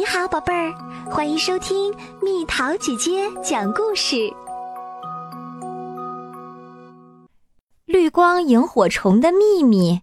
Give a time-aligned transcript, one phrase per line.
[0.00, 0.72] 你好，宝贝儿，
[1.10, 4.16] 欢迎收听蜜桃姐姐讲故事。
[7.84, 10.00] 绿光萤火虫的秘密，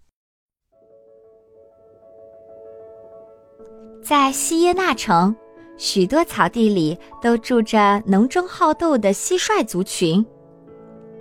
[4.04, 5.36] 在西耶纳城，
[5.78, 10.24] 许多草地里都住着能争好斗的蟋蟀族群。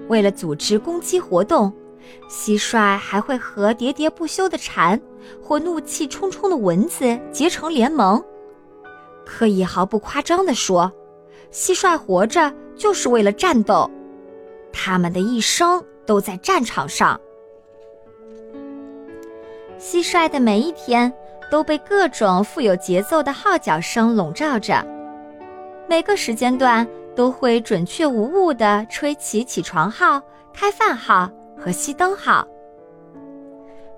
[0.09, 1.73] 为了组织攻击活动，
[2.29, 5.01] 蟋蟀还会和喋喋不休的蝉
[5.43, 8.23] 或怒气冲冲的蚊子结成联盟。
[9.27, 10.91] 可以毫不夸张地说，
[11.53, 13.91] 蟋蟀活着就是为了战斗，
[14.73, 17.21] 他们的一生都在战场上。
[19.79, 21.13] 蟋蟀的每一天
[21.51, 24.83] 都被各种富有节奏的号角声笼罩着，
[25.89, 30.23] 每个时间段都会准确无误地吹起起床号、
[30.55, 32.47] 开饭号和熄灯号。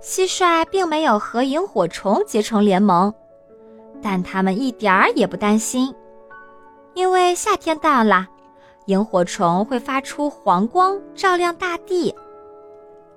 [0.00, 3.12] 蟋蟀并没有和萤火虫结成联盟。
[4.00, 5.94] 但他们一点儿也不担心，
[6.94, 8.27] 因为夏天到了，
[8.86, 12.14] 萤火虫会发出黄光，照亮大地。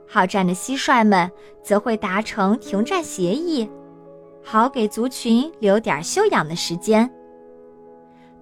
[0.08, 1.32] 好战的蟋蟀们
[1.64, 3.70] 则会达成停战协议，
[4.44, 7.10] 好给族群留点休养的时间。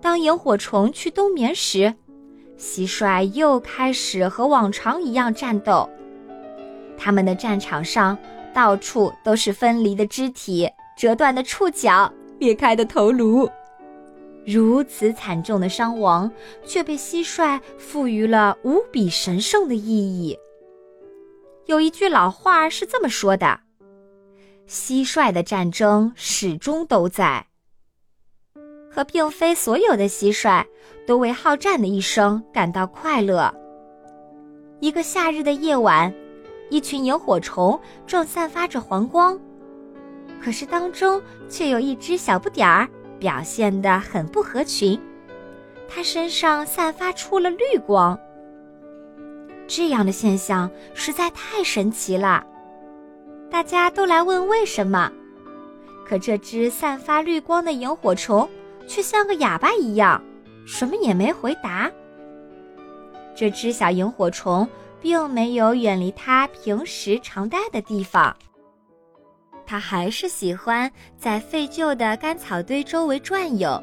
[0.02, 1.94] 当萤火虫去冬眠时，
[2.58, 5.88] 蟋蟀又开始和往常一样战斗。
[6.98, 8.18] 他们的战场上
[8.54, 12.12] 到处都是分离的肢体、折断的触角。
[12.40, 13.50] 裂开的头颅，
[14.46, 16.32] 如此惨重的伤亡，
[16.66, 20.38] 却被蟋蟀赋予了无比神圣的意义。
[21.66, 23.60] 有一句老话是这么说的
[24.68, 27.46] ：“蟋蟀的战争始终都在。”
[28.90, 30.66] 可并非所有的蟋蟀
[31.06, 33.54] 都为好战的一生感到快乐。
[34.80, 36.12] 一个夏日的夜晚，
[36.72, 39.40] 一群萤火虫正散发着黄光。
[40.42, 42.88] 可是当中却有一只小不点儿
[43.20, 45.00] 表现得很不合群，
[45.88, 48.18] 它身上散发出了绿光。
[49.68, 52.46] 这样的现象实在太神奇了，
[53.52, 55.12] 大家都来问为什么。
[56.06, 58.50] 可这只散发绿光的萤火虫
[58.88, 60.24] 却像个哑巴一样，
[60.66, 61.92] 什么也没回答。
[63.36, 64.68] 这只小萤火虫
[65.00, 68.36] 并没有远离它平时常待的地方。
[69.70, 73.80] 它还是喜欢在废旧的干草堆周围转悠，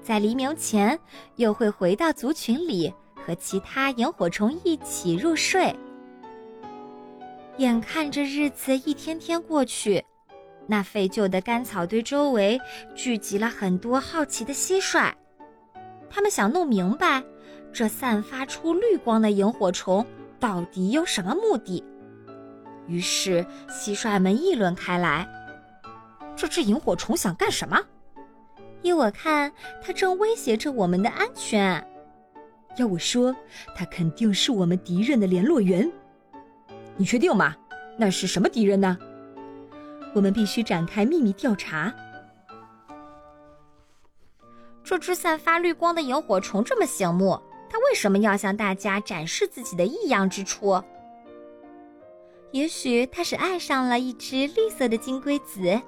[0.00, 0.96] 在黎明前
[1.34, 5.74] 又会回到族群里和其他萤火虫一起入睡。
[7.56, 10.00] 眼看着日子一天天过去，
[10.68, 12.56] 那废旧的干草堆周围
[12.94, 15.12] 聚集了很多好奇的蟋蟀，
[16.08, 17.20] 他们想弄明白
[17.72, 20.06] 这散发出绿光的萤火虫
[20.38, 21.82] 到底有什么目的。
[22.86, 25.26] 于是，蟋蟀们议论开来
[26.36, 27.80] ：“这只萤火虫想干什么？
[28.82, 31.86] 依我看，它正威胁着我们的安全。
[32.76, 33.34] 要我说，
[33.76, 35.90] 它肯定是我们敌人的联络员。
[36.96, 37.54] 你确定吗？
[37.96, 38.98] 那是什么敌人呢？
[40.14, 41.92] 我们必须展开秘密调查。
[44.82, 47.40] 这只散发绿光的萤火虫这么醒目，
[47.70, 50.82] 它为什么要向大家展示自己的异样之处？”
[52.52, 55.80] 也许他是爱上了一只绿色的金龟子。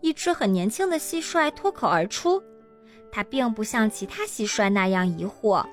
[0.00, 2.42] 一只很年轻的蟋蟀脱口而出，
[3.12, 5.64] 它并不像其他蟋蟀那样疑惑。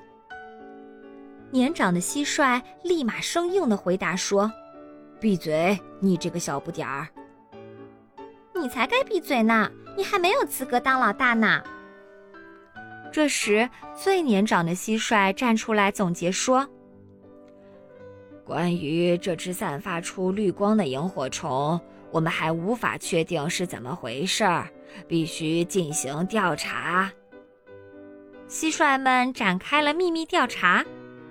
[1.50, 4.50] 年长的蟋蟀立马生硬的回答说
[5.20, 7.08] ：“闭嘴，你这个小不点儿！
[8.54, 11.62] 你才该闭嘴呢，你还没有资格当老大呢。”
[13.12, 16.66] 这时，最年长的蟋蟀站出来总结说。
[18.52, 21.80] 关于这只散发出绿光的萤火虫，
[22.10, 24.68] 我们还无法确定是怎么回事儿，
[25.08, 27.10] 必须进行调查。
[28.46, 30.84] 蟋蟀们展开了秘密调查，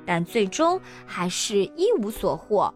[0.03, 2.73] 但最终还是一无所获。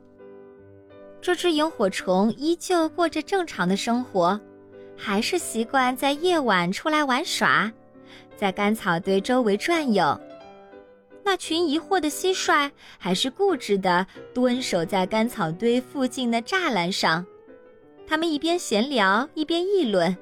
[1.20, 4.40] 这只萤火虫依旧过着正常的生活，
[4.96, 7.72] 还是习惯在夜晚出来玩耍，
[8.38, 10.16] 在干草堆周围转悠。
[11.36, 17.26] 群疑惑的蟋蟀还是固执地蹲守在干草堆附近的栅栏上，
[18.08, 20.16] 他们一边闲聊一边议论，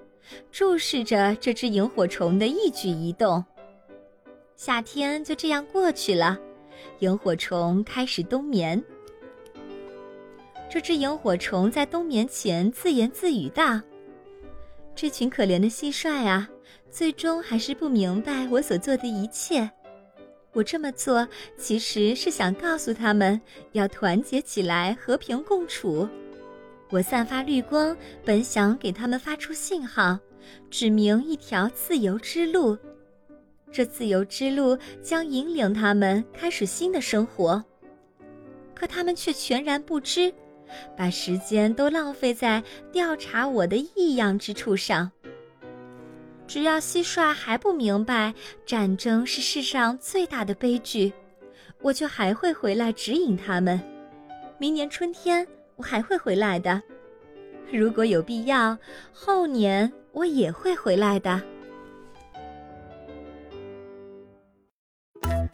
[0.52, 3.44] 注视着这只萤火虫的一举一动。
[4.56, 6.40] 夏天就这样过去了，
[7.00, 8.82] 萤火虫开始冬眠。
[10.70, 13.80] 这只萤火虫在冬眠前自言自语道
[14.96, 16.50] ：“这群可怜的蟋蟀啊，
[16.90, 19.70] 最终还是不明白我所做的一切。”
[20.54, 21.28] 我这么做
[21.58, 23.42] 其实是想告诉他们
[23.72, 26.08] 要团结起来，和平共处。
[26.90, 30.20] 我散发绿光，本想给他们发出信号，
[30.70, 32.78] 指明一条自由之路。
[33.72, 37.64] 这自由之路将引领他们开始新的生活，
[38.76, 40.32] 可他们却全然不知，
[40.96, 45.12] 把时间都浪费在调查我的异样之处上。
[46.54, 48.32] 只要蟋蟀还不明白
[48.64, 51.12] 战争是世上最大的悲剧，
[51.82, 53.82] 我就还会回来指引他们。
[54.60, 55.48] 明年春天
[55.78, 56.80] 我还会回来的，
[57.72, 58.78] 如果有必要，
[59.12, 61.42] 后年我也会回来的。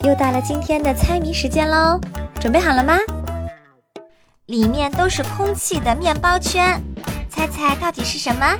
[0.01, 1.98] 又到了今天的猜谜时间喽，
[2.42, 2.98] 准备好了吗？
[4.48, 6.78] 里面都是空气的面包圈，
[7.30, 8.60] 猜猜到底是什么？